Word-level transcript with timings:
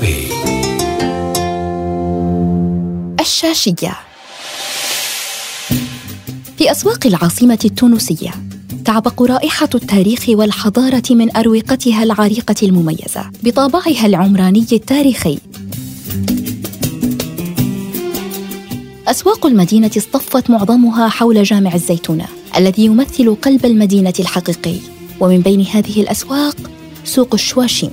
العربي 0.00 0.30
الشاشية. 3.20 3.96
في 6.58 6.70
أسواق 6.70 7.06
العاصمة 7.06 7.58
التونسية 7.64 8.30
تعبق 8.84 9.22
رائحة 9.22 9.68
التاريخ 9.74 10.28
والحضارة 10.28 11.02
من 11.10 11.36
أروقتها 11.36 12.02
العريقة 12.02 12.54
المميزة 12.62 13.30
بطابعها 13.42 14.06
العمراني 14.06 14.66
التاريخي. 14.72 15.38
أسواق 19.08 19.46
المدينة 19.46 19.90
اصطفت 19.96 20.50
معظمها 20.50 21.08
حول 21.08 21.42
جامع 21.42 21.74
الزيتونة 21.74 22.26
الذي 22.56 22.84
يمثل 22.84 23.34
قلب 23.34 23.66
المدينة 23.66 24.14
الحقيقي. 24.20 24.76
ومن 25.20 25.40
بين 25.40 25.60
هذه 25.60 26.00
الأسواق 26.00 26.56
سوق 27.04 27.34
الشواشين. 27.34 27.90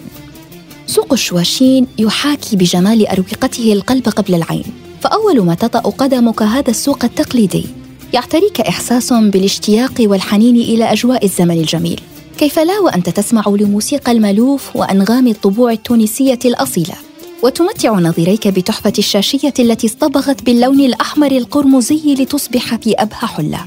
سوق 0.87 1.13
الشواشين 1.13 1.87
يحاكي 1.99 2.55
بجمال 2.55 3.07
أروقته 3.07 3.73
القلب 3.73 4.09
قبل 4.09 4.35
العين. 4.35 4.63
فأول 5.01 5.41
ما 5.41 5.55
تطأ 5.55 5.79
قدمك 5.79 6.41
هذا 6.41 6.69
السوق 6.69 7.03
التقليدي. 7.05 7.65
يعتريك 8.13 8.61
إحساس 8.61 9.13
بالاشتياق 9.13 9.93
والحنين 9.99 10.55
إلى 10.55 10.91
أجواء 10.91 11.25
الزمن 11.25 11.57
الجميل. 11.59 12.01
كيف 12.37 12.59
لا 12.59 12.79
وأنت 12.79 13.09
تسمع 13.09 13.43
لموسيقى 13.47 14.11
المألوف 14.11 14.75
وأنغام 14.75 15.27
الطبوع 15.27 15.71
التونسية 15.71 16.39
الأصيلة. 16.45 16.95
وتمتع 17.43 17.99
نظيريك 17.99 18.47
بتحفة 18.47 18.93
الشاشية 18.99 19.53
التي 19.59 19.87
اصطبغت 19.87 20.43
باللون 20.43 20.79
الأحمر 20.79 21.31
القرمزي 21.31 22.13
لتصبح 22.13 22.75
في 22.75 22.93
أبهى 22.93 23.27
حلة. 23.27 23.59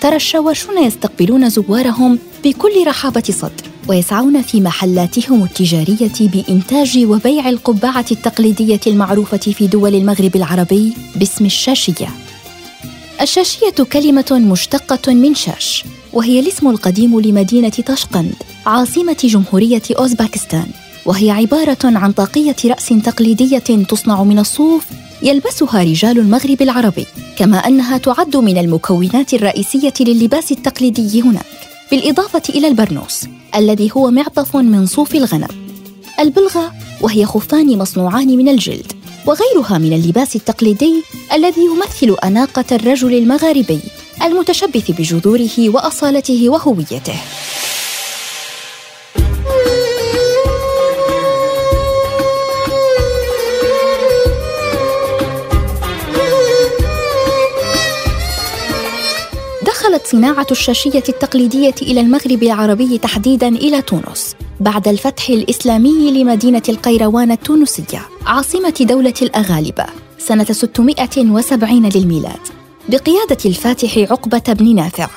ترى 0.00 0.16
الشواشون 0.16 0.78
يستقبلون 0.78 1.48
زوارهم 1.48 2.18
بكل 2.44 2.86
رحابة 2.86 3.22
صدر 3.30 3.70
ويسعون 3.88 4.42
في 4.42 4.60
محلاتهم 4.60 5.42
التجارية 5.42 6.12
بإنتاج 6.20 7.04
وبيع 7.04 7.48
القبعة 7.48 8.04
التقليدية 8.10 8.80
المعروفة 8.86 9.36
في 9.36 9.66
دول 9.66 9.94
المغرب 9.94 10.36
العربي 10.36 10.92
باسم 11.16 11.44
الشاشية. 11.44 12.08
الشاشية 13.20 13.84
كلمة 13.92 14.40
مشتقة 14.50 15.12
من 15.12 15.34
شاش، 15.34 15.84
وهي 16.12 16.40
الاسم 16.40 16.68
القديم 16.68 17.20
لمدينة 17.20 17.72
طشقند 17.86 18.34
عاصمة 18.66 19.16
جمهورية 19.24 19.82
أوزباكستان، 19.98 20.66
وهي 21.06 21.30
عبارة 21.30 21.78
عن 21.84 22.12
طاقية 22.12 22.56
رأس 22.64 22.88
تقليدية 22.88 23.58
تصنع 23.58 24.22
من 24.22 24.38
الصوف 24.38 24.84
يلبسها 25.22 25.82
رجال 25.82 26.18
المغرب 26.18 26.62
العربي، 26.62 27.06
كما 27.36 27.56
أنها 27.58 27.98
تعد 27.98 28.36
من 28.36 28.58
المكونات 28.58 29.34
الرئيسية 29.34 29.94
للباس 30.00 30.52
التقليدي 30.52 31.22
هناك. 31.22 31.60
بالإضافة 31.90 32.42
إلى 32.48 32.68
البرنوس 32.68 33.24
الذي 33.56 33.90
هو 33.96 34.10
معطف 34.10 34.56
من 34.56 34.86
صوف 34.86 35.14
الغنم 35.14 35.48
البلغة 36.20 36.72
وهي 37.00 37.26
خفان 37.26 37.78
مصنوعان 37.78 38.28
من 38.36 38.48
الجلد 38.48 38.92
وغيرها 39.26 39.78
من 39.78 39.92
اللباس 39.92 40.36
التقليدي 40.36 41.02
الذي 41.32 41.60
يمثل 41.60 42.16
أناقة 42.24 42.64
الرجل 42.72 43.14
المغاربي 43.14 43.80
المتشبث 44.22 44.90
بجذوره 44.90 45.68
وأصالته 45.68 46.48
وهويته 46.48 47.16
صناعة 60.10 60.46
الشاشية 60.50 61.02
التقليدية 61.08 61.74
إلى 61.82 62.00
المغرب 62.00 62.42
العربي 62.42 62.98
تحديداً 62.98 63.48
إلى 63.48 63.82
تونس 63.82 64.34
بعد 64.60 64.88
الفتح 64.88 65.28
الإسلامي 65.28 66.10
لمدينة 66.10 66.62
القيروان 66.68 67.30
التونسية 67.30 68.08
عاصمة 68.26 68.74
دولة 68.80 69.14
الأغالبة 69.22 69.86
سنة 70.18 70.44
670 70.44 71.88
للميلاد. 71.88 72.40
بقيادة 72.88 73.38
الفاتح 73.44 73.98
عقبة 73.98 74.52
بن 74.52 74.74
نافع 74.74 75.08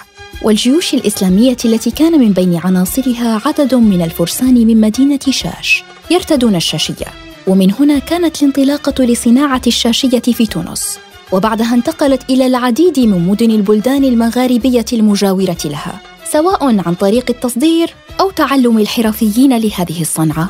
والجيوش 0.44 0.94
الإسلامية 0.94 1.58
التي 1.66 1.92
كان 1.92 2.20
من 2.20 2.32
بين 2.32 2.60
عناصرها 2.64 3.42
عدد 3.46 3.76
من 3.76 4.02
الفرسان 4.02 4.68
من 4.68 4.82
مدينة 4.82 5.20
شاش 5.30 5.84
يرتدون 6.12 6.56
الشاشية. 6.56 7.08
ومن 7.48 7.74
هنا 7.80 8.00
كانت 8.00 8.44
الانطلاقة 8.44 9.04
لصناعة 9.04 9.62
الشاشية 9.68 10.20
في 10.20 10.46
تونس. 10.46 11.00
وبعدها 11.32 11.74
انتقلت 11.74 12.30
إلى 12.30 12.48
العديد 12.48 13.00
من 13.00 13.28
مدن 13.28 13.52
البلدان 13.52 14.04
المغاربية 14.04 14.86
المجاورة 14.94 15.58
لها 15.66 16.00
سواء 16.32 16.64
عن 16.64 16.94
طريق 16.94 17.26
التصدير 17.30 17.94
أو 18.20 18.32
تعلم 18.32 18.78
الحرفيين 18.78 19.58
لهذه 19.58 20.02
الصنعة. 20.02 20.50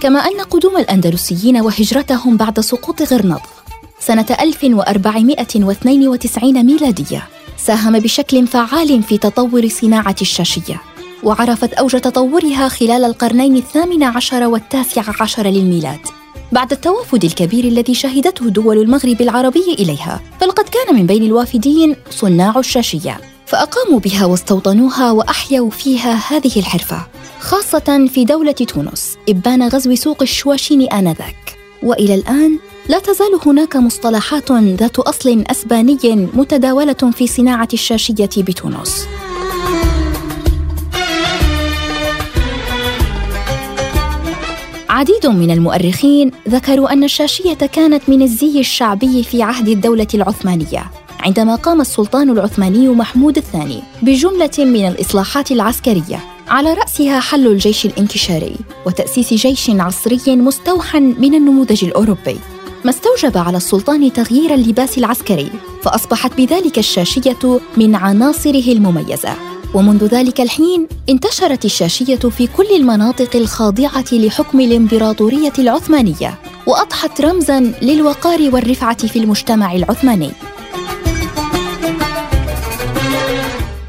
كما 0.00 0.18
أن 0.18 0.40
قدوم 0.40 0.76
الأندلسيين 0.76 1.60
وهجرتهم 1.60 2.36
بعد 2.36 2.60
سقوط 2.60 3.02
غرناطة 3.02 3.48
سنة 4.00 4.26
1492 4.40 6.66
ميلادية 6.66 7.22
ساهم 7.56 7.98
بشكل 7.98 8.46
فعال 8.46 9.02
في 9.02 9.18
تطور 9.18 9.68
صناعة 9.68 10.16
الشاشية 10.20 10.80
وعرفت 11.22 11.72
أوج 11.72 12.00
تطورها 12.00 12.68
خلال 12.68 13.04
القرنين 13.04 13.56
الثامن 13.56 14.02
عشر 14.02 14.46
والتاسع 14.46 15.02
عشر 15.20 15.46
للميلاد. 15.46 16.00
بعد 16.52 16.72
التوافد 16.72 17.24
الكبير 17.24 17.64
الذي 17.64 17.94
شهدته 17.94 18.48
دول 18.48 18.78
المغرب 18.78 19.20
العربي 19.20 19.74
إليها 19.78 20.20
فلقد 20.40 20.64
كان 20.68 20.94
من 20.94 21.06
بين 21.06 21.22
الوافدين 21.22 21.96
صناع 22.10 22.58
الشاشية 22.58 23.20
فأقاموا 23.46 24.00
بها 24.00 24.26
واستوطنوها 24.26 25.10
وأحيوا 25.10 25.70
فيها 25.70 26.20
هذه 26.28 26.58
الحرفة 26.58 27.06
خاصة 27.40 28.06
في 28.14 28.24
دولة 28.24 28.52
تونس 28.52 29.16
إبان 29.28 29.68
غزو 29.68 29.94
سوق 29.94 30.22
الشواشين 30.22 30.92
آنذاك. 30.92 31.58
وإلى 31.82 32.14
الآن 32.14 32.58
لا 32.88 32.98
تزال 32.98 33.40
هناك 33.46 33.76
مصطلحات 33.76 34.52
ذات 34.52 34.98
أصل 34.98 35.44
أسباني 35.50 36.28
متداولة 36.34 36.92
في 36.92 37.26
صناعة 37.26 37.68
الشاشية 37.72 38.30
بتونس. 38.36 39.06
عديد 44.98 45.26
من 45.26 45.50
المؤرخين 45.50 46.30
ذكروا 46.48 46.92
أن 46.92 47.04
الشاشية 47.04 47.54
كانت 47.54 48.08
من 48.08 48.22
الزي 48.22 48.60
الشعبي 48.60 49.22
في 49.22 49.42
عهد 49.42 49.68
الدولة 49.68 50.06
العثمانية 50.14 50.90
عندما 51.20 51.54
قام 51.54 51.80
السلطان 51.80 52.30
العثماني 52.30 52.88
محمود 52.88 53.36
الثاني 53.36 53.82
بجملة 54.02 54.50
من 54.58 54.88
الإصلاحات 54.88 55.52
العسكرية 55.52 56.20
على 56.48 56.74
رأسها 56.74 57.20
حل 57.20 57.46
الجيش 57.46 57.86
الانكشاري 57.86 58.56
وتأسيس 58.86 59.34
جيش 59.34 59.70
عصري 59.70 60.36
مستوحى 60.36 61.00
من 61.00 61.34
النموذج 61.34 61.84
الأوروبي. 61.84 62.36
ما 62.84 62.90
استوجب 62.90 63.38
على 63.38 63.56
السلطان 63.56 64.12
تغيير 64.12 64.54
اللباس 64.54 64.98
العسكري 64.98 65.50
فأصبحت 65.82 66.36
بذلك 66.36 66.78
الشاشية 66.78 67.60
من 67.76 67.94
عناصره 67.94 68.72
المميزة. 68.72 69.57
ومنذ 69.74 70.04
ذلك 70.04 70.40
الحين 70.40 70.88
انتشرت 71.08 71.64
الشاشية 71.64 72.16
في 72.16 72.46
كل 72.46 72.66
المناطق 72.76 73.36
الخاضعة 73.36 74.04
لحكم 74.12 74.60
الإمبراطورية 74.60 75.52
العثمانية 75.58 76.34
وأضحت 76.66 77.20
رمزاً 77.20 77.60
للوقار 77.82 78.50
والرفعة 78.52 79.06
في 79.06 79.18
المجتمع 79.18 79.74
العثماني. 79.74 80.30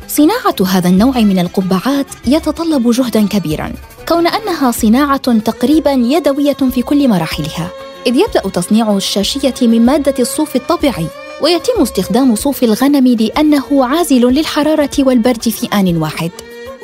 صناعة 0.07 0.55
هذا 0.67 0.89
النوع 0.89 1.19
من 1.19 1.39
القبعات 1.39 2.07
يتطلب 2.27 2.91
جهداً 2.91 3.27
كبيراً، 3.27 3.73
كون 4.07 4.27
أنها 4.27 4.71
صناعة 4.71 5.39
تقريباً 5.39 5.91
يدوية 5.91 6.53
في 6.53 6.81
كل 6.81 7.07
مراحلها، 7.07 7.69
إذ 8.07 8.15
يبدأ 8.15 8.39
تصنيع 8.39 8.97
الشاشية 8.97 9.53
من 9.61 9.85
مادة 9.85 10.15
الصوف 10.19 10.55
الطبيعي 10.55 11.07
ويتم 11.41 11.81
استخدام 11.81 12.35
صوف 12.35 12.63
الغنم 12.63 13.07
لأنه 13.07 13.85
عازل 13.85 14.21
للحرارة 14.21 14.89
والبرد 14.99 15.49
في 15.49 15.67
آن 15.73 15.97
واحد. 15.97 16.31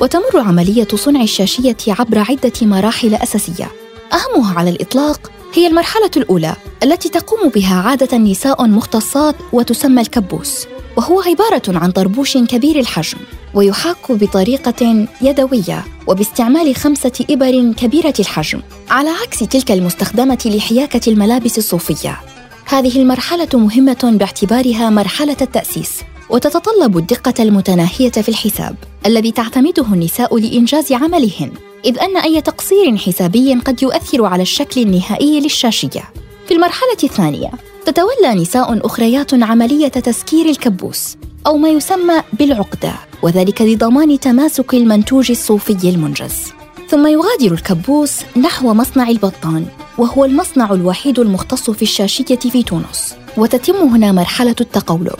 وتمر 0.00 0.38
عملية 0.40 0.88
صنع 0.94 1.22
الشاشية 1.22 1.76
عبر 1.88 2.18
عدة 2.18 2.52
مراحل 2.62 3.14
أساسية. 3.14 3.70
أهمها 4.12 4.58
على 4.58 4.70
الإطلاق 4.70 5.30
هي 5.54 5.66
المرحلة 5.66 6.10
الأولى 6.16 6.56
التي 6.82 7.08
تقوم 7.08 7.48
بها 7.48 7.74
عادة 7.76 8.18
نساء 8.18 8.66
مختصات 8.66 9.34
وتسمى 9.52 10.00
الكبوس 10.00 10.66
وهو 10.96 11.20
عبارة 11.20 11.62
عن 11.68 11.90
طربوش 11.90 12.36
كبير 12.36 12.78
الحجم 12.78 13.18
ويحاك 13.54 14.12
بطريقة 14.12 15.06
يدوية 15.22 15.84
وباستعمال 16.06 16.76
خمسة 16.76 17.24
إبر 17.30 17.72
كبيرة 17.72 18.14
الحجم 18.20 18.60
على 18.90 19.10
عكس 19.10 19.38
تلك 19.38 19.70
المستخدمة 19.70 20.38
لحياكة 20.46 21.10
الملابس 21.10 21.58
الصوفية. 21.58 22.20
هذه 22.68 23.02
المرحلة 23.02 23.48
مهمة 23.54 24.16
باعتبارها 24.18 24.90
مرحلة 24.90 25.36
التأسيس 25.40 26.02
وتتطلب 26.30 26.98
الدقة 26.98 27.34
المتناهية 27.40 28.10
في 28.10 28.28
الحساب 28.28 28.76
الذي 29.06 29.32
تعتمده 29.32 29.84
النساء 29.92 30.38
لإنجاز 30.38 30.92
عملهن 30.92 31.52
إذ 31.84 31.98
أن 31.98 32.16
أي 32.16 32.40
تقصير 32.40 32.96
حسابي 32.96 33.54
قد 33.54 33.82
يؤثر 33.82 34.24
على 34.24 34.42
الشكل 34.42 34.80
النهائي 34.80 35.40
للشاشية. 35.40 36.04
في 36.46 36.54
المرحلة 36.54 36.98
الثانية 37.04 37.50
تتولى 37.84 38.34
نساء 38.34 38.86
أخريات 38.86 39.34
عملية 39.34 39.88
تسكير 39.88 40.46
الكبوس 40.46 41.16
أو 41.46 41.56
ما 41.56 41.68
يسمى 41.68 42.22
بالعقدة 42.32 42.92
وذلك 43.22 43.62
لضمان 43.62 44.20
تماسك 44.20 44.74
المنتوج 44.74 45.30
الصوفي 45.30 45.88
المنجز. 45.88 46.55
ثم 46.88 47.06
يغادر 47.06 47.52
الكبوس 47.52 48.12
نحو 48.36 48.74
مصنع 48.74 49.08
البطان 49.08 49.66
وهو 49.98 50.24
المصنع 50.24 50.72
الوحيد 50.72 51.18
المختص 51.18 51.70
في 51.70 51.82
الشاشية 51.82 52.36
في 52.36 52.62
تونس. 52.62 53.14
وتتم 53.36 53.74
هنا 53.74 54.12
مرحلة 54.12 54.56
التقولب 54.60 55.18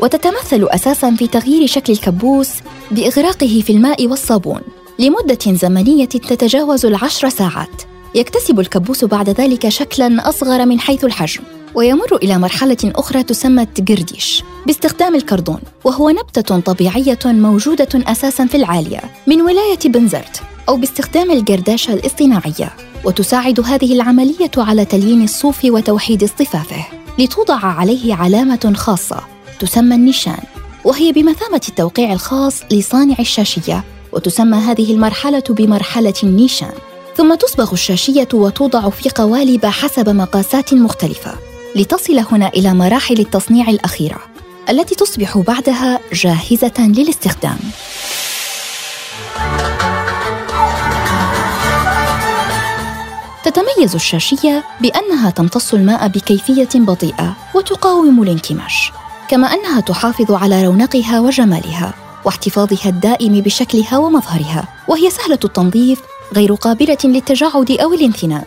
وتتمثل 0.00 0.68
أساساً 0.70 1.14
في 1.14 1.26
تغيير 1.26 1.66
شكل 1.66 1.92
الكبوس 1.92 2.48
بإغراقه 2.90 3.62
في 3.66 3.70
الماء 3.70 4.06
والصابون. 4.06 4.60
لمدة 4.98 5.38
زمنية 5.46 6.04
تتجاوز 6.04 6.86
العشر 6.86 7.28
ساعات. 7.28 7.82
يكتسب 8.14 8.60
الكبوس 8.60 9.04
بعد 9.04 9.30
ذلك 9.30 9.68
شكلاً 9.68 10.28
أصغر 10.28 10.66
من 10.66 10.80
حيث 10.80 11.04
الحجم. 11.04 11.42
ويمر 11.74 12.16
إلى 12.16 12.38
مرحلة 12.38 12.76
أخرى 12.84 13.22
تسمى 13.22 13.62
التجرديش 13.62 14.42
باستخدام 14.66 15.14
الكردون 15.14 15.60
وهو 15.84 16.10
نبتة 16.10 16.60
طبيعية 16.60 17.18
موجودة 17.24 17.88
أساساً 17.94 18.46
في 18.46 18.56
العالية 18.56 19.00
من 19.26 19.40
ولاية 19.42 19.78
بنزرت. 19.84 20.42
أو 20.68 20.76
باستخدام 20.76 21.30
الجرداشة 21.30 21.92
الاصطناعية 21.92 22.72
وتساعد 23.04 23.60
هذه 23.60 23.94
العملية 23.94 24.50
على 24.56 24.84
تليين 24.84 25.24
الصوف 25.24 25.64
وتوحيد 25.64 26.22
اصطفافه 26.22 26.84
لتوضع 27.18 27.64
عليه 27.64 28.14
علامة 28.14 28.72
خاصة 28.76 29.20
تسمى 29.60 29.94
النيشان 29.94 30.38
وهي 30.84 31.12
بمثابة 31.12 31.60
التوقيع 31.68 32.12
الخاص 32.12 32.62
لصانع 32.72 33.16
الشاشية 33.20 33.84
وتسمى 34.12 34.56
هذه 34.56 34.92
المرحلة 34.92 35.44
بمرحلة 35.50 36.14
النيشان 36.22 36.72
ثم 37.16 37.34
تصبغ 37.34 37.72
الشاشية 37.72 38.28
وتوضع 38.34 38.90
في 38.90 39.10
قوالب 39.10 39.66
حسب 39.66 40.08
مقاسات 40.08 40.74
مختلفة 40.74 41.32
لتصل 41.76 42.18
هنا 42.18 42.48
إلى 42.48 42.74
مراحل 42.74 43.20
التصنيع 43.20 43.70
الأخيرة 43.70 44.18
التي 44.70 44.94
تصبح 44.94 45.38
بعدها 45.38 46.00
جاهزة 46.12 46.72
للاستخدام. 46.78 47.58
تتميز 53.46 53.94
الشاشية 53.94 54.64
بأنها 54.80 55.30
تمتص 55.30 55.74
الماء 55.74 56.08
بكيفية 56.08 56.68
بطيئة 56.74 57.36
وتقاوم 57.54 58.22
الانكماش، 58.22 58.92
كما 59.28 59.54
أنها 59.54 59.80
تحافظ 59.80 60.32
على 60.32 60.66
رونقها 60.66 61.20
وجمالها 61.20 61.94
واحتفاظها 62.24 62.88
الدائم 62.88 63.40
بشكلها 63.40 63.98
ومظهرها، 63.98 64.68
وهي 64.88 65.10
سهلة 65.10 65.38
التنظيف 65.44 66.00
غير 66.34 66.54
قابلة 66.54 66.98
للتجعد 67.04 67.70
أو 67.70 67.94
الانثناء. 67.94 68.44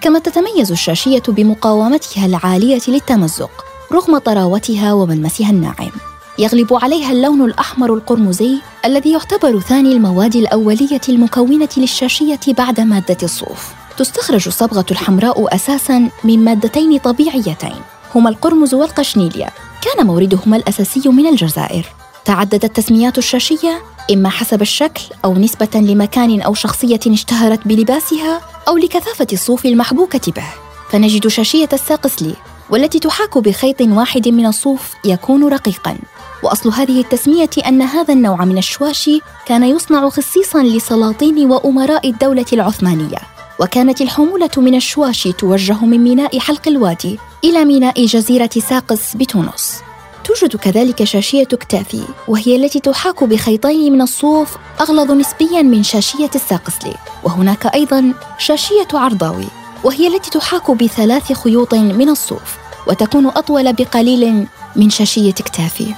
كما 0.00 0.18
تتميز 0.18 0.72
الشاشية 0.72 1.22
بمقاومتها 1.28 2.26
العالية 2.26 2.82
للتمزق 2.88 3.50
رغم 3.92 4.18
طراوتها 4.18 4.92
وملمسها 4.92 5.50
الناعم. 5.50 5.90
يغلب 6.38 6.74
عليها 6.74 7.12
اللون 7.12 7.42
الأحمر 7.44 7.94
القرمزي 7.94 8.58
الذي 8.84 9.12
يعتبر 9.12 9.60
ثاني 9.60 9.92
المواد 9.92 10.36
الأولية 10.36 11.00
المكونة 11.08 11.68
للشاشية 11.76 12.40
بعد 12.48 12.80
مادة 12.80 13.18
الصوف. 13.22 13.81
تستخرج 13.96 14.42
الصبغة 14.46 14.86
الحمراء 14.90 15.54
أساساً 15.54 16.10
من 16.24 16.44
مادتين 16.44 16.98
طبيعيتين 16.98 17.74
هما 18.14 18.30
القرمز 18.30 18.74
والقشنيليا. 18.74 19.50
كان 19.82 20.06
موردهما 20.06 20.56
الأساسي 20.56 21.08
من 21.08 21.26
الجزائر. 21.26 21.86
تعددت 22.24 22.76
تسميات 22.76 23.18
الشاشية 23.18 23.82
إما 24.12 24.28
حسب 24.28 24.62
الشكل 24.62 25.02
أو 25.24 25.34
نسبة 25.34 25.68
لمكان 25.74 26.40
أو 26.40 26.54
شخصية 26.54 27.00
اشتهرت 27.06 27.68
بلباسها 27.68 28.40
أو 28.68 28.76
لكثافة 28.76 29.26
الصوف 29.32 29.66
المحبوكة 29.66 30.32
به. 30.32 30.46
فنجد 30.90 31.28
شاشية 31.28 31.68
الساقسلي 31.72 32.34
والتي 32.70 32.98
تحاك 32.98 33.38
بخيط 33.38 33.80
واحد 33.80 34.28
من 34.28 34.46
الصوف 34.46 34.94
يكون 35.04 35.48
رقيقاً. 35.48 35.96
وأصل 36.42 36.68
هذه 36.70 37.00
التسمية 37.00 37.50
أن 37.66 37.82
هذا 37.82 38.14
النوع 38.14 38.44
من 38.44 38.58
الشواشي 38.58 39.20
كان 39.46 39.64
يصنع 39.64 40.08
خصيصا 40.08 40.62
لسلاطين 40.62 41.50
وأمراء 41.50 42.08
الدولة 42.08 42.46
العثمانية. 42.52 43.18
وكانت 43.60 44.00
الحمولة 44.00 44.50
من 44.56 44.74
الشواشي 44.74 45.32
توجه 45.32 45.84
من 45.84 45.98
ميناء 45.98 46.38
حلق 46.38 46.68
الوادي 46.68 47.18
إلى 47.44 47.64
ميناء 47.64 48.06
جزيرة 48.06 48.50
ساقس 48.68 49.16
بتونس. 49.16 49.82
توجد 50.24 50.56
كذلك 50.56 51.04
شاشية 51.04 51.44
كتافي 51.44 52.02
وهي 52.28 52.56
التي 52.56 52.80
تحاك 52.80 53.24
بخيطين 53.24 53.92
من 53.92 54.02
الصوف 54.02 54.56
أغلظ 54.80 55.10
نسبياً 55.10 55.62
من 55.62 55.82
شاشية 55.82 56.30
الساقسلي 56.34 56.94
وهناك 57.24 57.66
أيضاً 57.74 58.14
شاشية 58.38 58.88
عرضاوي 58.94 59.46
وهي 59.84 60.06
التي 60.06 60.30
تحاك 60.30 60.70
بثلاث 60.70 61.32
خيوط 61.32 61.74
من 61.74 62.08
الصوف 62.08 62.56
وتكون 62.86 63.26
أطول 63.26 63.72
بقليل 63.72 64.46
من 64.76 64.90
شاشية 64.90 65.32
كتافي. 65.32 65.94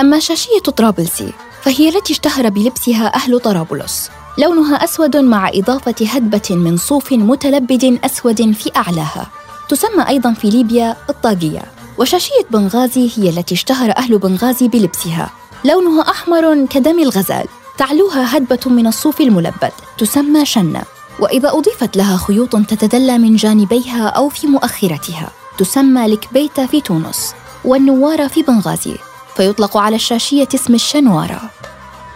أما 0.00 0.18
شاشية 0.18 0.58
طرابلسي 0.76 1.32
فهي 1.62 1.88
التي 1.88 2.12
اشتهر 2.12 2.48
بلبسها 2.48 3.14
أهل 3.14 3.40
طرابلس. 3.40 4.10
لونها 4.38 4.84
أسود 4.84 5.16
مع 5.16 5.50
إضافة 5.54 5.94
هدبة 6.06 6.56
من 6.56 6.76
صوف 6.76 7.12
متلبد 7.12 7.98
أسود 8.04 8.52
في 8.52 8.70
أعلاها. 8.76 9.26
تسمى 9.68 10.08
أيضا 10.08 10.32
في 10.32 10.50
ليبيا 10.50 10.96
الطاقية 11.10 11.62
وشاشية 11.98 12.44
بنغازي 12.50 13.10
هي 13.16 13.28
التي 13.28 13.54
اشتهر 13.54 13.96
أهل 13.96 14.18
بنغازي 14.18 14.68
بلبسها. 14.68 15.30
لونها 15.64 16.02
أحمر 16.02 16.66
كدم 16.66 16.98
الغزال. 16.98 17.46
تعلوها 17.78 18.36
هدبة 18.36 18.60
من 18.66 18.86
الصوف 18.86 19.20
الملبد. 19.20 19.72
تسمى 19.98 20.44
شنة. 20.44 20.82
وإذا 21.20 21.48
أضيفت 21.48 21.96
لها 21.96 22.16
خيوط 22.16 22.56
تتدلى 22.56 23.18
من 23.18 23.36
جانبيها 23.36 24.08
أو 24.08 24.28
في 24.28 24.46
مؤخرتها. 24.46 25.30
تسمى 25.58 26.06
الكبيتة 26.06 26.66
في 26.66 26.80
تونس. 26.80 27.34
والنوارة 27.64 28.26
في 28.26 28.42
بنغازي. 28.42 28.96
فيطلق 29.36 29.76
على 29.76 29.96
الشاشية 29.96 30.48
اسم 30.54 30.74
الشنوارة. 30.74 31.40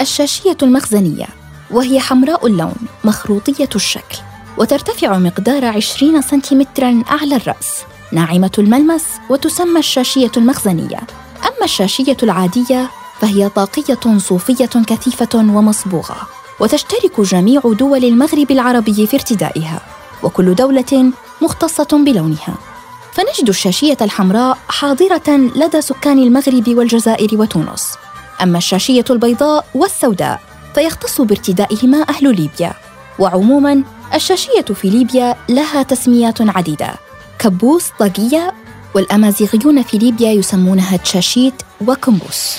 الشاشية 0.01 0.57
المخزنية. 0.63 1.42
وهي 1.73 2.01
حمراء 2.01 2.47
اللون 2.47 2.75
مخروطية 3.05 3.69
الشكل 3.75 4.19
وترتفع 4.59 5.19
مقدار 5.19 5.65
20 5.65 6.23
سنتيمترا 6.23 7.03
أعلى 7.11 7.37
الرأس. 7.37 7.83
ناعمة 8.13 8.51
الملمس 8.59 9.05
وتسمى 9.31 9.79
الشاشية 9.79 10.31
المخزنية. 10.37 11.01
أما 11.43 11.65
الشاشية 11.65 12.17
العادية 12.23 12.91
فهي 13.21 13.49
طاقية 13.49 14.19
صوفية 14.19 14.67
كثيفة 14.87 15.29
ومصبوغة 15.35 16.17
وتشترك 16.61 17.21
جميع 17.21 17.61
دول 17.65 18.05
المغرب 18.05 18.51
العربي 18.51 19.07
في 19.07 19.17
ارتدائها 19.17 19.81
وكل 20.23 20.55
دولة 20.55 21.13
مختصة 21.43 21.89
بلونها. 21.93 22.55
فنجد 23.13 23.49
الشاشية 23.49 23.97
الحمراء 24.01 24.59
حاضرة 24.69 25.31
لدى 25.57 25.81
سكان 25.81 26.19
المغرب 26.19 26.69
والجزائر 26.69 27.41
وتونس. 27.41 27.95
أما 28.43 28.59
الشاشية 28.59 29.05
البيضاء 29.11 29.67
والسوداء 29.75 30.52
فيختص 30.75 31.21
بارتدائهما 31.21 32.07
أهل 32.09 32.37
ليبيا. 32.37 32.73
وعموما 33.19 33.83
الشاشية 34.15 34.65
في 34.75 34.91
ليبيا 34.91 35.37
لها 35.49 35.83
تسميات 35.83 36.41
عديدة. 36.41 36.95
كبوس 37.39 37.89
طاقية 37.99 38.55
والأمازيغيون 38.95 39.83
في 39.83 39.99
ليبيا 39.99 40.31
يسمونها 40.31 40.97
تشاشيت 40.97 41.55
وكمبوس. 41.87 42.59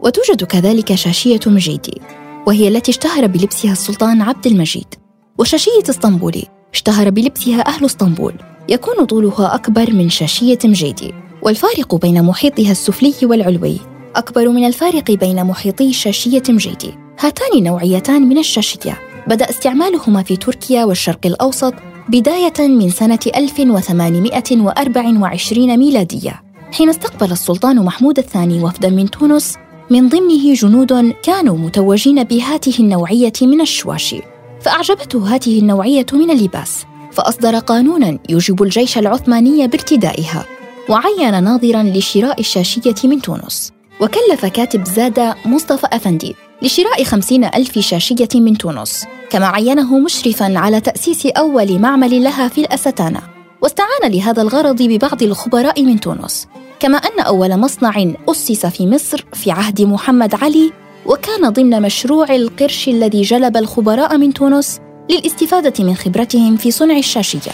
وتوجد 0.00 0.44
كذلك 0.44 0.94
شاشية 0.94 1.40
مجيدي 1.46 2.00
وهي 2.46 2.68
التي 2.68 2.90
اشتهر 2.90 3.26
بلبسها 3.26 3.72
السلطان 3.72 4.22
عبد 4.22 4.46
المجيد. 4.46 4.94
وشاشية 5.38 5.82
اسطنبولي 5.90 6.46
اشتهر 6.74 7.10
بلبسها 7.10 7.66
أهل 7.66 7.84
اسطنبول. 7.84 8.34
يكون 8.68 9.04
طولها 9.04 9.54
أكبر 9.54 9.92
من 9.92 10.10
شاشية 10.10 10.58
مجيدي. 10.64 11.14
والفارق 11.42 11.94
بين 11.94 12.22
محيطها 12.22 12.70
السفلي 12.70 13.14
والعلوي. 13.22 13.76
أكبر 14.16 14.48
من 14.48 14.66
الفارق 14.66 15.10
بين 15.10 15.44
محيطي 15.44 15.92
شاشية 15.92 16.42
مجيدي 16.48 16.94
هاتان 17.20 17.62
نوعيتان 17.62 18.22
من 18.22 18.38
الشاشية. 18.38 18.98
بدأ 19.26 19.50
استعمالهما 19.50 20.22
في 20.22 20.36
تركيا 20.36 20.84
والشرق 20.84 21.26
الأوسط 21.26 21.74
بداية 22.08 22.68
من 22.68 22.90
سنة 22.90 23.18
1824 23.36 25.76
ميلادية. 25.76 26.42
حين 26.72 26.88
استقبل 26.88 27.32
السلطان 27.32 27.84
محمود 27.84 28.18
الثاني 28.18 28.62
وفدا 28.62 28.88
من 28.88 29.10
تونس 29.10 29.56
من 29.90 30.08
ضمنه 30.08 30.54
جنود 30.54 31.14
كانوا 31.22 31.58
متوجين 31.58 32.24
بهاته 32.24 32.74
النوعية 32.80 33.32
من 33.42 33.60
الشواشي 33.60 34.20
فأعجبته 34.60 35.34
هذه 35.34 35.58
النوعية 35.58 36.06
من 36.12 36.30
اللباس 36.30 36.84
فأصدر 37.12 37.58
قانونا 37.58 38.18
يوجب 38.28 38.62
الجيش 38.62 38.98
العثماني 38.98 39.66
بارتدائها. 39.66 40.59
وعين 40.90 41.44
ناظرا 41.44 41.82
لشراء 41.82 42.40
الشاشية 42.40 42.94
من 43.04 43.22
تونس. 43.22 43.72
وكلف 44.00 44.46
كاتب 44.46 44.84
زادة 44.84 45.36
مصطفى 45.44 45.86
أفندي 45.92 46.34
لشراء 46.62 47.04
خمسين 47.04 47.44
ألف 47.44 47.78
شاشية 47.78 48.28
من 48.34 48.58
تونس. 48.58 49.04
كما 49.30 49.46
عينه 49.46 49.98
مشرفا 49.98 50.58
على 50.58 50.80
تأسيس 50.80 51.26
أول 51.26 51.78
معمل 51.78 52.24
لها 52.24 52.48
في 52.48 52.60
الأستانة 52.60 53.20
واستعان 53.62 54.12
لهذا 54.12 54.42
الغرض 54.42 54.82
ببعض 54.82 55.22
الخبراء 55.22 55.82
من 55.82 56.00
تونس. 56.00 56.46
كما 56.80 56.98
أن 56.98 57.20
أول 57.20 57.56
مصنع 57.56 58.12
أسس 58.28 58.66
في 58.66 58.86
مصر 58.86 59.24
في 59.32 59.50
عهد 59.50 59.82
محمد 59.82 60.34
علي 60.34 60.72
وكان 61.06 61.48
ضمن 61.48 61.82
مشروع 61.82 62.34
القرش 62.34 62.88
الذي 62.88 63.22
جلب 63.22 63.56
الخبراء 63.56 64.18
من 64.18 64.34
تونس 64.34 64.80
للاستفادة 65.10 65.84
من 65.84 65.94
خبرتهم 65.94 66.56
في 66.56 66.70
صنع 66.70 66.96
الشاشية. 66.96 67.52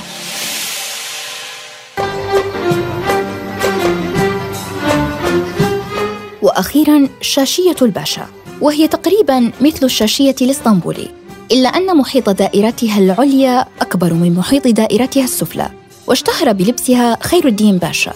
وأخيراً 6.56 7.08
شاشية 7.20 7.76
الباشا 7.82 8.26
وهي 8.60 8.88
تقريباً 8.88 9.52
مثل 9.60 9.86
الشاشية 9.86 10.34
الإسطنبولي 10.42 11.08
إلا 11.52 11.68
أن 11.68 11.96
محيط 11.96 12.30
دائرتها 12.30 12.98
العليا 12.98 13.66
أكبر 13.80 14.14
من 14.14 14.34
محيط 14.34 14.68
دائرتها 14.68 15.24
السفلى 15.24 15.70
واشتهر 16.06 16.52
بلبسها 16.52 17.18
خير 17.22 17.48
الدين 17.48 17.78
باشا. 17.78 18.12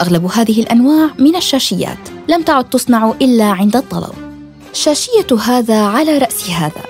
أغلب 0.00 0.26
هذه 0.26 0.60
الأنواع 0.60 1.10
من 1.18 1.36
الشاشيات 1.36 1.98
لم 2.28 2.42
تعد 2.42 2.70
تصنع 2.70 3.14
إلا 3.22 3.44
عند 3.44 3.76
الطلب. 3.76 4.14
شاشية 4.72 5.36
هذا 5.44 5.80
على 5.80 6.18
رأس 6.18 6.50
هذا. 6.50 6.84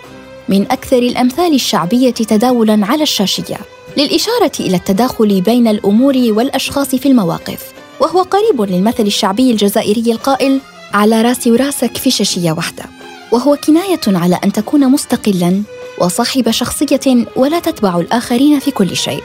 من 0.49 0.63
أكثر 0.63 0.99
الأمثال 0.99 1.55
الشعبية 1.55 2.11
تداولاً 2.11 2.87
على 2.87 3.03
الشاشية 3.03 3.59
للإشارة 3.97 4.53
إلى 4.61 4.77
التداخل 4.77 5.41
بين 5.41 5.69
الأمور 5.69 6.15
والأشخاص 6.17 6.95
في 6.95 7.09
المواقف 7.09 7.73
وهو 8.01 8.23
قريب 8.23 8.63
للمثل 8.63 9.07
الشعبي 9.07 9.51
الجزائري 9.51 10.13
القائل 10.13 10.61
على 10.95 11.23
راسي 11.23 11.51
وراسك 11.51 11.97
في 11.97 12.11
شاشية 12.11 12.53
واحدة 12.53 12.85
وهو 13.33 13.57
كناية 13.57 14.01
على 14.07 14.39
أن 14.45 14.53
تكون 14.53 14.89
مستقلاً 14.89 15.63
وصاحب 16.01 16.51
شخصية 16.51 17.27
ولا 17.37 17.59
تتبع 17.59 17.99
الآخرين 17.99 18.59
في 18.59 18.71
كل 18.71 18.97
شيء. 18.97 19.23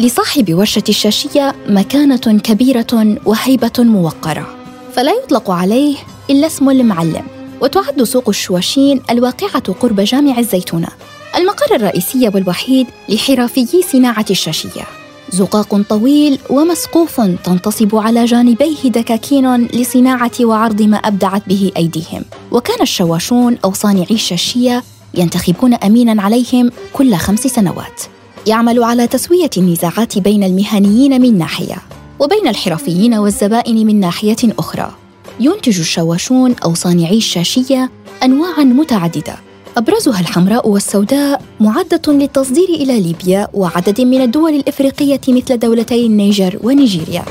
لصاحب 0.00 0.54
ورشة 0.54 0.82
الشاشية 0.88 1.54
مكانة 1.68 2.40
كبيرة 2.44 3.16
وهيبة 3.24 3.72
موقرة 3.78 4.56
فلا 4.94 5.12
يطلق 5.12 5.50
عليه 5.50 5.96
إلا 6.30 6.46
اسم 6.46 6.70
المعلم 6.70 7.26
وتعد 7.60 8.02
سوق 8.02 8.28
الشواشين 8.28 9.02
الواقعة 9.10 9.72
قرب 9.72 10.00
جامع 10.00 10.38
الزيتونة 10.38 10.88
المقر 11.36 11.74
الرئيسي 11.74 12.28
والوحيد 12.28 12.86
لحرفيي 13.08 13.82
صناعة 13.92 14.26
الشاشية. 14.30 14.84
زقاق 15.32 15.82
طويل 15.88 16.38
ومسقوف 16.50 17.20
تنتصب 17.20 17.96
على 17.96 18.24
جانبيه 18.24 18.82
دكاكين 18.84 19.66
لصناعة 19.66 20.32
وعرض 20.40 20.82
ما 20.82 20.96
أبدعت 20.96 21.42
به 21.48 21.72
أيديهم. 21.76 22.24
وكان 22.52 22.82
الشواشون 22.82 23.56
أو 23.64 23.72
صانعي 23.72 24.06
الشاشية 24.10 24.82
ينتخبون 25.14 25.74
أميناً 25.74 26.22
عليهم 26.22 26.70
كل 26.92 27.14
خمس 27.14 27.40
سنوات. 27.40 28.02
يعمل 28.46 28.82
على 28.84 29.06
تسوية 29.06 29.50
النزاعات 29.56 30.18
بين 30.18 30.44
المهنيين 30.44 31.20
من 31.20 31.38
ناحية 31.38 31.76
وبين 32.18 32.48
الحرفيين 32.48 33.14
والزبائن 33.14 33.86
من 33.86 34.00
ناحية 34.00 34.36
أخرى. 34.58 34.94
ينتج 35.40 35.78
الشواشون 35.78 36.54
أو 36.64 36.74
صانعي 36.74 37.16
الشاشية 37.16 37.90
أنواعاً 38.22 38.64
متعددة. 38.64 39.36
أبرزها 39.76 40.20
الحمراء 40.20 40.68
والسوداء 40.68 41.42
معدة 41.60 42.12
للتصدير 42.12 42.68
إلى 42.68 43.00
ليبيا 43.00 43.48
وعدد 43.52 44.00
من 44.00 44.22
الدول 44.22 44.54
الإفريقية 44.54 45.20
مثل 45.28 45.58
دولتي 45.58 46.06
النيجر 46.06 46.58
ونيجيريا. 46.62 47.24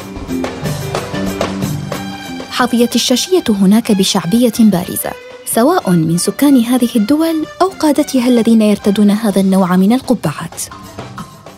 حظيت 2.49 2.95
الشاشية 2.95 3.43
هناك 3.49 3.91
بشعبية 3.91 4.53
بارزة 4.59 5.11
سواء 5.45 5.89
من 5.89 6.17
سكان 6.17 6.63
هذه 6.63 6.89
الدول 6.95 7.45
أو 7.61 7.67
قادتها 7.67 8.27
الذين 8.27 8.61
يرتدون 8.61 9.11
هذا 9.11 9.41
النوع 9.41 9.75
من 9.75 9.93
القبعات. 9.93 10.61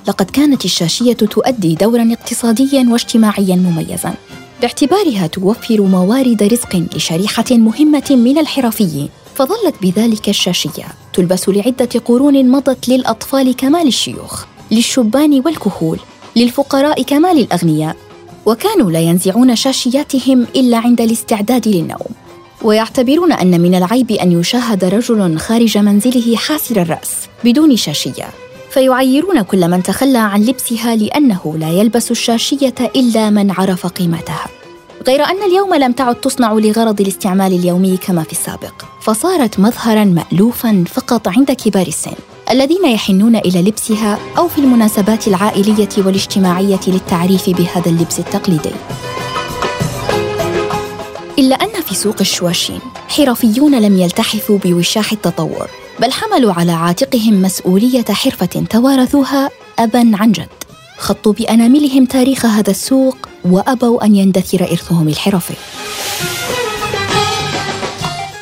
لقد 0.07 0.29
كانت 0.29 0.65
الشاشية 0.65 1.13
تؤدي 1.13 1.75
دورا 1.75 2.13
اقتصاديا 2.13 2.89
واجتماعيا 2.89 3.55
مميزا 3.55 4.13
باعتبارها 4.61 5.27
توفر 5.27 5.81
موارد 5.81 6.43
رزق 6.43 6.87
لشريحة 6.95 7.45
مهمة 7.51 8.07
من 8.09 8.37
الحرفيين. 8.37 9.09
فظلت 9.39 9.75
بذلك 9.81 10.29
الشاشية 10.29 10.85
تلبس 11.13 11.49
لعدة 11.49 11.89
قرون 12.05 12.51
مضت 12.51 12.89
للأطفال 12.89 13.55
كما 13.55 13.83
للشيوخ 13.83 14.45
للشبان 14.71 15.41
والكهول 15.45 15.99
للفقراء 16.35 17.01
كما 17.01 17.33
للأغنياء 17.33 17.95
وكانوا 18.45 18.91
لا 18.91 18.99
ينزعون 18.99 19.55
شاشياتهم 19.55 20.47
إلا 20.55 20.77
عند 20.77 21.01
الاستعداد 21.01 21.67
للنوم. 21.67 22.07
ويعتبرون 22.61 23.31
أن 23.31 23.61
من 23.61 23.75
العيب 23.75 24.11
أن 24.11 24.39
يشاهد 24.39 24.85
رجل 24.85 25.37
خارج 25.37 25.77
منزله 25.77 26.35
حاسر 26.35 26.81
الرأس 26.81 27.11
بدون 27.43 27.75
شاشية. 27.77 28.29
فيعيرون 28.69 29.41
كل 29.41 29.67
من 29.67 29.83
تخلى 29.83 30.17
عن 30.17 30.41
لبسها 30.41 30.95
لأنه 30.95 31.55
لا 31.59 31.69
يلبس 31.69 32.11
الشاشية 32.11 32.75
إلا 32.95 33.29
من 33.29 33.51
عرف 33.51 33.87
قيمتها. 33.87 34.58
غير 35.09 35.23
أن 35.23 35.43
اليوم 35.43 35.73
لم 35.73 35.91
تعد 35.91 36.15
تصنع 36.15 36.53
لغرض 36.53 37.01
الاستعمال 37.01 37.53
اليومي 37.53 37.97
كما 37.97 38.23
في 38.23 38.31
السابق 38.31 38.73
فصارت 39.01 39.59
مظهرا 39.59 40.03
مألوفا 40.03 40.83
فقط 40.87 41.27
عند 41.27 41.51
كبار 41.51 41.87
السن 41.87 42.15
الذين 42.51 42.85
يحنون 42.85 43.35
إلى 43.35 43.61
لبسها 43.61 44.19
أو 44.37 44.47
في 44.47 44.57
المناسبات 44.57 45.27
العائلية 45.27 45.89
والاجتماعية 45.97 46.79
للتعريف 46.87 47.49
بهذا 47.49 47.89
اللبس 47.89 48.19
التقليدي. 48.19 48.71
إلا 51.39 51.55
أن 51.55 51.81
في 51.81 51.95
سوق 51.95 52.15
الشواشين 52.21 52.79
حرفيون 53.07 53.81
لم 53.81 53.97
يلتحفوا 53.97 54.57
بوشاح 54.57 55.11
التطور 55.11 55.69
بل 55.99 56.11
حملوا 56.11 56.53
على 56.53 56.71
عاتقهم 56.71 57.41
مسؤولية 57.41 58.05
حرفة 58.09 58.63
توارثوها 58.69 59.49
أبا 59.79 60.11
عن 60.13 60.31
جد. 60.31 60.49
خطوا 60.97 61.33
بأناملهم 61.33 62.05
تاريخ 62.05 62.45
هذا 62.45 62.71
السوق 62.71 63.28
وأبوا 63.45 64.05
أن 64.05 64.15
يندثر 64.15 64.61
إرثهم 64.71 65.07
الحرفي. 65.07 65.53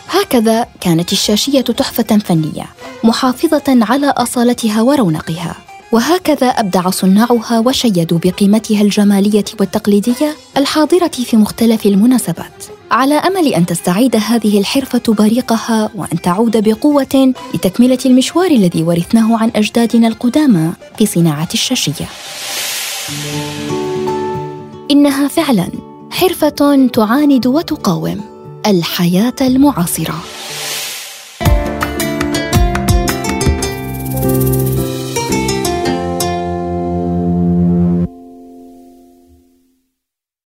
هكذا 0.09 0.65
كانت 0.81 1.11
الشاشية 1.11 1.61
تحفة 1.61 2.17
فنية 2.17 2.65
محافظة 3.03 3.63
على 3.67 4.09
أصالتها 4.09 4.81
ورونقها. 4.81 5.55
وهكذا 5.91 6.47
أبدع 6.47 6.89
صناعها 6.89 7.59
وشيدوا 7.59 8.19
بقيمتها 8.23 8.81
الجمالية 8.81 9.45
والتقليدية 9.59 10.35
الحاضرة 10.57 11.07
في 11.07 11.37
مختلف 11.37 11.85
المناسبات. 11.85 12.65
على 12.91 13.13
أمل 13.13 13.53
أن 13.53 13.65
تستعيد 13.65 14.15
هذه 14.15 14.59
الحرفة 14.59 15.01
بريقها 15.07 15.89
وأن 15.95 16.21
تعود 16.21 16.69
بقوة 16.69 17.33
لتكملة 17.53 17.99
المشوار 18.05 18.51
الذي 18.51 18.83
ورثناه 18.83 19.37
عن 19.37 19.51
أجدادنا 19.55 20.07
القدامى 20.07 20.71
في 20.97 21.05
صناعة 21.05 21.49
الشاشية. 21.53 22.07
إنها 24.91 25.27
فعلا 25.27 25.67
حرفة 26.11 26.87
تعاند 26.93 27.47
وتقاوم 27.47 28.21
الحياة 28.67 29.33
المعاصرة. 29.41 30.15